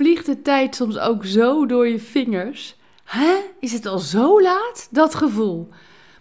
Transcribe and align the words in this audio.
Vliegt 0.00 0.26
de 0.26 0.42
tijd 0.42 0.74
soms 0.76 0.98
ook 0.98 1.24
zo 1.24 1.66
door 1.66 1.88
je 1.88 1.98
vingers? 1.98 2.76
Hè? 3.04 3.36
Is 3.58 3.72
het 3.72 3.86
al 3.86 3.98
zo 3.98 4.42
laat? 4.42 4.88
Dat 4.90 5.14
gevoel. 5.14 5.68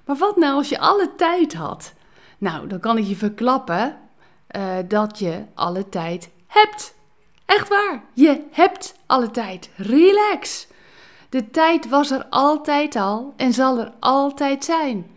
Maar 0.06 0.16
wat 0.16 0.36
nou 0.36 0.56
als 0.56 0.70
je 0.70 0.80
alle 0.80 1.16
tijd 1.16 1.54
had? 1.54 1.94
Nou, 2.38 2.68
dan 2.68 2.80
kan 2.80 2.98
ik 2.98 3.06
je 3.06 3.16
verklappen 3.16 3.98
uh, 4.52 4.78
dat 4.88 5.20
je 5.20 5.44
alle 5.54 5.90
tijd 5.90 6.30
hebt. 6.48 6.94
Echt 7.46 7.68
waar, 7.68 8.04
je 8.14 8.44
hebt 8.52 8.96
alle 9.06 9.32
tijd. 9.32 9.70
Relax. 9.76 10.68
De 11.30 11.50
tijd 11.50 11.90
was 11.90 12.12
er 12.12 12.26
altijd 12.30 12.96
al 12.96 13.34
en 13.38 13.54
zal 13.54 13.80
er 13.80 13.92
altijd 14.00 14.66
zijn. 14.66 15.12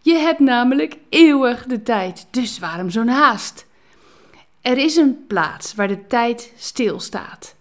Je 0.00 0.14
hebt 0.14 0.40
namelijk 0.40 0.96
eeuwig 1.08 1.64
de 1.64 1.82
tijd, 1.82 2.26
dus 2.30 2.58
waarom 2.58 2.90
zo'n 2.90 3.08
haast? 3.08 3.66
Er 4.60 4.78
is 4.78 4.96
een 4.96 5.24
plaats 5.26 5.74
waar 5.74 5.88
de 5.88 6.06
tijd 6.06 6.52
stilstaat. 6.56 7.55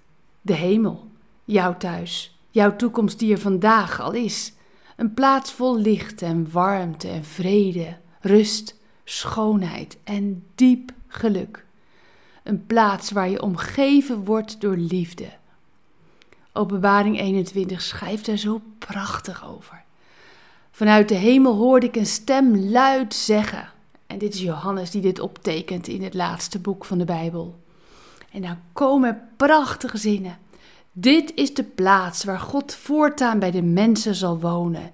De 0.45 0.53
hemel, 0.53 1.07
jouw 1.43 1.77
thuis, 1.77 2.37
jouw 2.49 2.75
toekomst 2.75 3.19
die 3.19 3.31
er 3.31 3.39
vandaag 3.39 4.01
al 4.01 4.11
is. 4.11 4.53
Een 4.95 5.13
plaats 5.13 5.51
vol 5.51 5.77
licht 5.77 6.21
en 6.21 6.51
warmte 6.51 7.07
en 7.07 7.23
vrede, 7.23 7.97
rust, 8.19 8.75
schoonheid 9.03 9.97
en 10.03 10.43
diep 10.55 10.91
geluk. 11.07 11.65
Een 12.43 12.65
plaats 12.65 13.11
waar 13.11 13.29
je 13.29 13.41
omgeven 13.41 14.23
wordt 14.23 14.61
door 14.61 14.77
liefde. 14.77 15.29
Openbaring 16.53 17.19
21 17.19 17.81
schrijft 17.81 18.27
er 18.27 18.37
zo 18.37 18.61
prachtig 18.79 19.47
over. 19.47 19.83
Vanuit 20.71 21.09
de 21.09 21.15
hemel 21.15 21.55
hoorde 21.55 21.85
ik 21.85 21.95
een 21.95 22.05
stem 22.05 22.57
luid 22.57 23.13
zeggen. 23.13 23.69
En 24.07 24.17
dit 24.17 24.33
is 24.33 24.41
Johannes 24.41 24.91
die 24.91 25.01
dit 25.01 25.19
optekent 25.19 25.87
in 25.87 26.03
het 26.03 26.13
laatste 26.13 26.59
boek 26.59 26.85
van 26.85 26.97
de 26.97 27.05
Bijbel. 27.05 27.63
En 28.35 28.41
dan 28.41 28.57
komen 28.73 29.21
prachtige 29.37 29.97
zinnen. 29.97 30.37
Dit 30.91 31.31
is 31.35 31.53
de 31.53 31.63
plaats 31.63 32.23
waar 32.23 32.39
God 32.39 32.73
voortaan 32.73 33.39
bij 33.39 33.51
de 33.51 33.61
mensen 33.61 34.15
zal 34.15 34.39
wonen. 34.39 34.91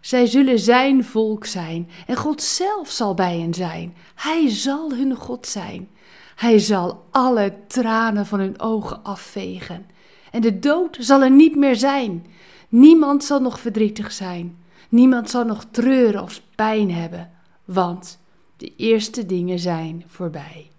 Zij 0.00 0.26
zullen 0.26 0.58
zijn 0.58 1.04
volk 1.04 1.44
zijn 1.44 1.90
en 2.06 2.16
God 2.16 2.42
zelf 2.42 2.90
zal 2.90 3.14
bij 3.14 3.38
hen 3.38 3.54
zijn. 3.54 3.94
Hij 4.14 4.50
zal 4.50 4.90
hun 4.92 5.14
God 5.14 5.46
zijn. 5.46 5.88
Hij 6.36 6.58
zal 6.58 7.06
alle 7.10 7.54
tranen 7.66 8.26
van 8.26 8.38
hun 8.38 8.60
ogen 8.60 9.04
afvegen. 9.04 9.86
En 10.30 10.40
de 10.40 10.58
dood 10.58 10.96
zal 11.00 11.22
er 11.22 11.30
niet 11.30 11.56
meer 11.56 11.76
zijn. 11.76 12.26
Niemand 12.68 13.24
zal 13.24 13.40
nog 13.40 13.60
verdrietig 13.60 14.12
zijn. 14.12 14.58
Niemand 14.88 15.30
zal 15.30 15.44
nog 15.44 15.64
treuren 15.70 16.22
of 16.22 16.42
pijn 16.54 16.90
hebben, 16.92 17.30
want 17.64 18.18
de 18.56 18.76
eerste 18.76 19.26
dingen 19.26 19.58
zijn 19.58 20.04
voorbij. 20.06 20.70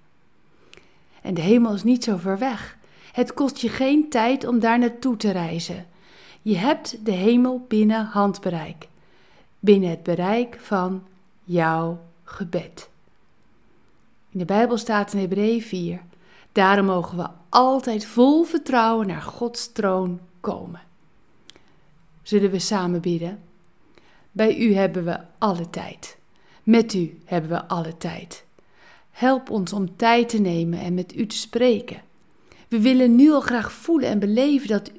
En 1.27 1.33
de 1.33 1.41
hemel 1.41 1.73
is 1.73 1.83
niet 1.83 2.03
zo 2.03 2.17
ver 2.17 2.37
weg. 2.37 2.77
Het 3.11 3.33
kost 3.33 3.57
je 3.57 3.69
geen 3.69 4.09
tijd 4.09 4.47
om 4.47 4.59
daar 4.59 4.79
naartoe 4.79 5.17
te 5.17 5.31
reizen. 5.31 5.85
Je 6.41 6.57
hebt 6.57 7.05
de 7.05 7.11
hemel 7.11 7.65
binnen 7.67 8.05
handbereik, 8.05 8.87
binnen 9.59 9.89
het 9.89 10.03
bereik 10.03 10.57
van 10.61 11.03
jouw 11.43 11.99
gebed. 12.23 12.89
In 14.29 14.39
de 14.39 14.45
Bijbel 14.45 14.77
staat 14.77 15.13
in 15.13 15.19
Hebreeën 15.19 15.61
4: 15.61 16.01
Daarom 16.51 16.85
mogen 16.85 17.17
we 17.17 17.27
altijd 17.49 18.05
vol 18.05 18.43
vertrouwen 18.43 19.07
naar 19.07 19.21
Gods 19.21 19.71
troon 19.71 20.19
komen. 20.39 20.81
Zullen 22.21 22.51
we 22.51 22.59
samen 22.59 23.01
bidden? 23.01 23.39
Bij 24.31 24.57
u 24.57 24.73
hebben 24.73 25.05
we 25.05 25.19
alle 25.37 25.69
tijd. 25.69 26.17
Met 26.63 26.93
u 26.93 27.19
hebben 27.25 27.49
we 27.49 27.67
alle 27.67 27.97
tijd. 27.97 28.45
Help 29.17 29.49
ons 29.49 29.73
om 29.73 29.95
tijd 29.95 30.29
te 30.29 30.37
nemen 30.37 30.79
en 30.79 30.93
met 30.93 31.15
u 31.15 31.25
te 31.25 31.37
spreken. 31.37 32.01
We 32.67 32.81
willen 32.81 33.15
nu 33.15 33.31
al 33.31 33.41
graag 33.41 33.71
voelen 33.71 34.09
en 34.09 34.19
beleven 34.19 34.67
dat, 34.67 34.91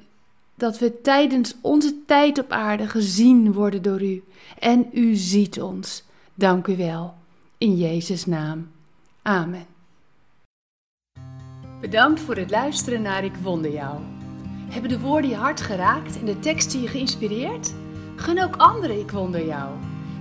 dat 0.55 0.79
we 0.79 1.01
tijdens 1.01 1.55
onze 1.61 2.05
tijd 2.05 2.39
op 2.39 2.51
aarde 2.51 2.87
gezien 2.87 3.53
worden 3.53 3.81
door 3.81 4.01
u. 4.01 4.23
En 4.59 4.89
u 4.93 5.15
ziet 5.15 5.61
ons. 5.61 6.03
Dank 6.33 6.67
u 6.67 6.77
wel. 6.77 7.13
In 7.57 7.77
Jezus' 7.77 8.25
naam. 8.25 8.71
Amen. 9.21 9.65
Bedankt 11.81 12.19
voor 12.19 12.35
het 12.35 12.49
luisteren 12.49 13.01
naar 13.01 13.23
Ik 13.23 13.35
Wonder 13.35 13.71
Jou. 13.71 13.99
Hebben 14.69 14.89
de 14.89 14.99
woorden 14.99 15.29
je 15.29 15.35
hart 15.35 15.61
geraakt 15.61 16.19
en 16.19 16.25
de 16.25 16.39
teksten 16.39 16.81
je 16.81 16.87
geïnspireerd? 16.87 17.73
Gun 18.15 18.43
ook 18.43 18.55
anderen 18.55 18.99
Ik 18.99 19.11
Wonder 19.11 19.45
Jou. 19.45 19.88